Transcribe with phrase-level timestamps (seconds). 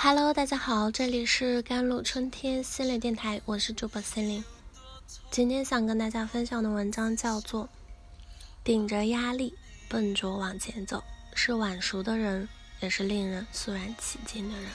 [0.00, 4.44] Hello，大家好，这里是甘露春天心理电台，我是主播心灵。
[5.28, 7.64] 今天想跟大家分享的文章叫做
[8.62, 9.58] 《顶着压力
[9.88, 10.98] 笨拙往前走》，
[11.34, 12.48] 是晚熟的人，
[12.78, 14.70] 也是令人肃然起敬的人。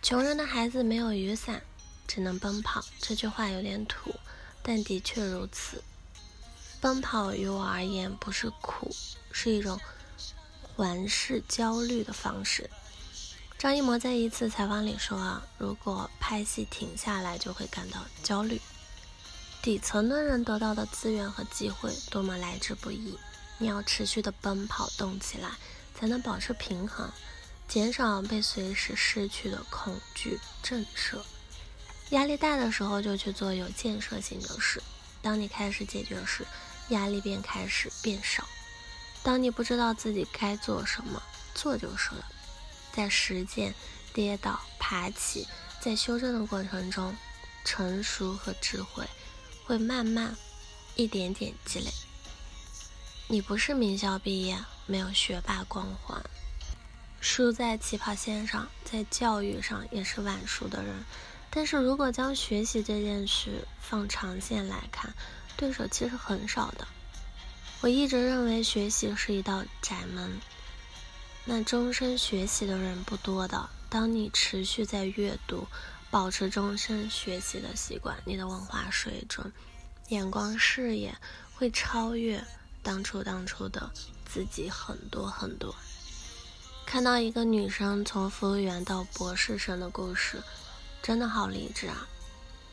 [0.00, 1.60] 穷人的孩子没有雨伞，
[2.08, 2.82] 只能奔跑。
[3.00, 4.14] 这句话有点土，
[4.62, 5.84] 但的确如此。
[6.80, 8.90] 奔跑于我而言不是苦，
[9.30, 9.78] 是一种。
[10.74, 12.70] 环视焦虑的方式。
[13.62, 18.60] 张艺谋在一次采访里说：“啊，如果拍戏停下来，就会感到焦虑。
[19.62, 23.16] 底层的人得到的资源和机会多么来之不易，
[23.58, 25.48] 你要持续的奔跑动起来，
[25.94, 27.08] 才能保持平衡，
[27.68, 31.20] 减少被随时失去的恐惧震慑。
[32.10, 34.82] 压力大的时候，就去做有建设性的事。
[35.22, 36.44] 当你开始解决时，
[36.88, 38.44] 压力便开始变少。”
[39.22, 41.22] 当你不知道自己该做什么，
[41.54, 42.26] 做就是了。
[42.92, 43.74] 在实践、
[44.12, 45.46] 跌倒、爬起，
[45.80, 47.16] 在修正的过程中，
[47.64, 49.04] 成熟和智慧
[49.64, 50.36] 会慢慢
[50.94, 51.90] 一点点积累。
[53.28, 56.22] 你不是名校毕业，没有学霸光环，
[57.20, 61.04] 输在起跑线上，在教育上也是晚熟的人。
[61.48, 65.14] 但是如果将学习这件事放长线来看，
[65.56, 66.86] 对手其实很少的。
[67.80, 70.40] 我一直认为学习是一道窄门，
[71.44, 73.68] 那终身学习的人不多的。
[73.88, 75.66] 当你持续在阅读，
[76.10, 79.52] 保持终身学习的习惯，你的文化水准、
[80.08, 81.14] 眼光、视野
[81.54, 82.42] 会超越
[82.82, 83.90] 当初当初的
[84.24, 85.74] 自己很多很多。
[86.86, 90.42] 看到一个女生从服务员到博士生的故事，
[91.02, 92.06] 真的好励志啊！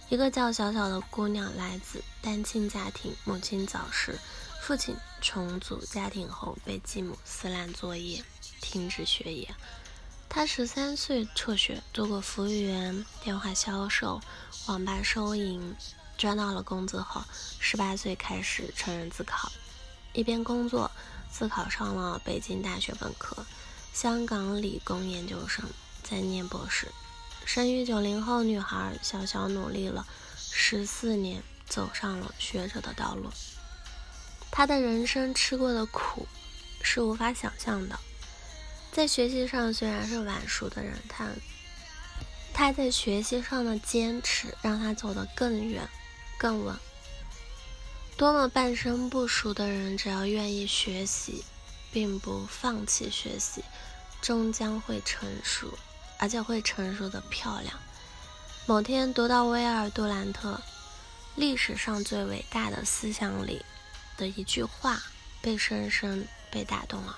[0.09, 4.17] 一个叫小小的姑娘，来自单亲家庭，母亲早逝。
[4.61, 8.23] 父亲重组家庭后被继母撕烂作业，
[8.61, 9.53] 停止学业。
[10.27, 14.21] 他十三岁辍学，做过服务员、电话销售、
[14.67, 15.75] 网吧收银，
[16.17, 17.23] 赚到了工资后，
[17.59, 19.51] 十八岁开始成人自考，
[20.13, 20.91] 一边工作
[21.31, 23.43] 自考上了北京大学本科、
[23.91, 25.65] 香港理工研究生，
[26.03, 26.87] 在念博士。
[27.45, 30.05] 生于九零后女孩，小小努力了
[30.37, 33.31] 十四年，走上了学者的道路。
[34.51, 36.27] 他的人生吃过的苦
[36.83, 37.99] 是无法想象的。
[38.99, 41.29] 在学习上虽然是晚熟的人，他
[42.53, 45.87] 他在学习上的坚持让他走得更远、
[46.37, 46.75] 更稳。
[48.17, 51.45] 多么半生不熟的人，只要愿意学习，
[51.93, 53.63] 并不放弃学习，
[54.21, 55.79] 终将会成熟，
[56.17, 57.79] 而且会成熟的漂亮。
[58.65, 60.59] 某天读到威尔杜兰特
[61.35, 63.63] 历史上最伟大的思想里。
[64.17, 65.01] 的一句话
[65.41, 67.17] 被深深被打动了。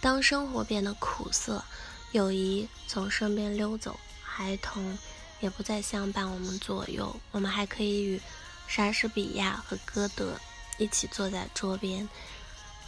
[0.00, 1.64] 当生活变得苦涩，
[2.12, 4.96] 友谊从身边溜走，孩童
[5.40, 8.20] 也不再相伴我们左右，我们还可以与
[8.68, 10.38] 莎士比亚和歌德
[10.78, 12.08] 一起坐在桌边，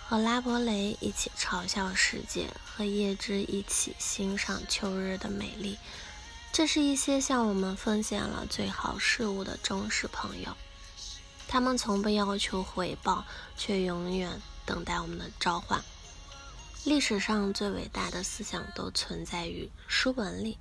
[0.07, 5.79] 和拉伯雷一起嘲笑世界，和叶芝一起欣赏秋日的美丽。
[6.53, 10.57] 这是一些向我们奉献了最好事物的忠实朋友。
[11.47, 13.25] 他们从不要求回报，
[13.57, 15.83] 却永远等待我们的召唤。
[16.84, 20.59] 历史上最伟大的思想都存在于书本里，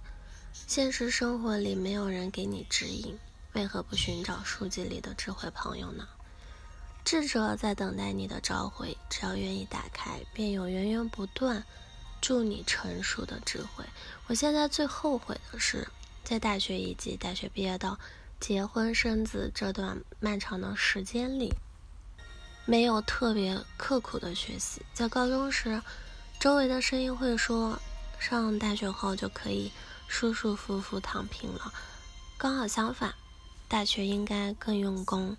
[0.68, 3.18] 现实生活里没有人给你指引，
[3.54, 6.08] 为何不寻找书籍里的智慧朋友呢？
[7.06, 11.64] 智者在等待你的召回，只要愿意打开，便有源源不断
[12.20, 13.86] 助你成熟的智慧。
[14.28, 15.88] 我现在最后悔的是，
[16.24, 18.00] 在大学以及大学毕业到。
[18.40, 21.56] 结婚生子这段漫长的时间里，
[22.66, 24.84] 没有特别刻苦的学习。
[24.94, 25.82] 在高中时，
[26.40, 27.80] 周围的声音会说，
[28.20, 29.72] 上大学后就可以
[30.08, 31.74] 舒舒服服躺平了。
[32.38, 33.16] 刚好相反，
[33.68, 35.36] 大学应该更用功，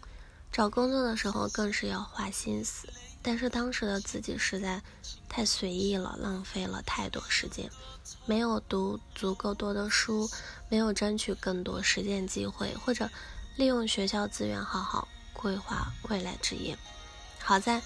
[0.51, 2.89] 找工作的时候更是要花心思。
[3.23, 4.83] 但是当时的自己实在
[5.29, 7.71] 太随意了，浪费了太多时间，
[8.27, 10.29] 没有读足够多的书，
[10.69, 13.09] 没有争取更多实践机会，或者
[13.55, 16.77] 利用学校资源好好规划未来职业。
[17.39, 17.81] 好在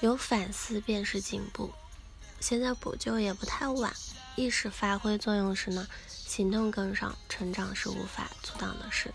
[0.00, 1.70] 有反思便是进步，
[2.40, 3.94] 现在补救也不太晚。
[4.36, 9.12] 意识发挥作用时呢，行动跟上，成长是无法阻挡的事。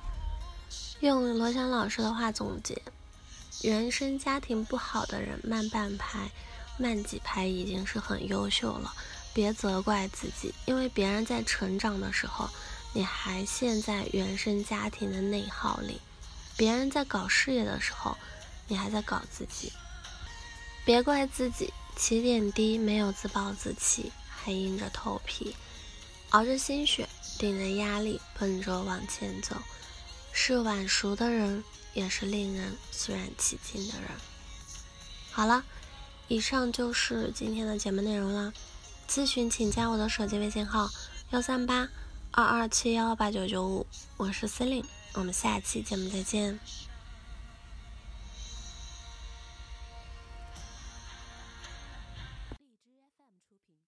[1.00, 2.82] 用罗翔老师的话总结。
[3.62, 6.30] 原生家庭不好的人，慢半拍、
[6.78, 8.94] 慢几拍已经是很优秀了。
[9.34, 12.50] 别责怪自己，因为别人在成长的时候，
[12.94, 16.00] 你还陷在原生家庭的内耗里；
[16.56, 18.16] 别人在搞事业的时候，
[18.68, 19.72] 你还在搞自己。
[20.84, 25.56] 别怪自己起点低，没有自暴自弃，还硬着头皮。
[26.32, 27.08] 熬着心血，
[27.38, 29.56] 顶着压力，奔着往前走，
[30.34, 31.64] 是晚熟的人，
[31.94, 34.10] 也是令人肃然起敬的人。
[35.32, 35.64] 好了，
[36.28, 38.52] 以上就是今天的节目内容了。
[39.08, 40.90] 咨询请加我的手机微信号：
[41.30, 41.88] 幺三八
[42.32, 43.86] 二二七幺八九九五，
[44.18, 44.84] 我是司令，
[45.14, 46.60] 我们下期节目再见。